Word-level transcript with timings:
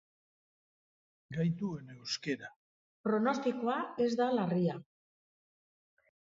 Pronostikoa 3.03 3.77
ez 4.07 4.09
da 4.23 4.31
larria. 4.41 4.79